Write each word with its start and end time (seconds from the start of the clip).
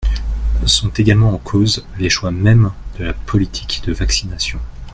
Sont 0.65 0.89
également 0.97 1.31
en 1.31 1.37
cause 1.37 1.85
les 1.99 2.09
choix 2.09 2.31
mêmes 2.31 2.71
de 2.97 3.03
la 3.05 3.13
politique 3.13 3.83
de 3.85 3.93
vaccination. 3.93 4.57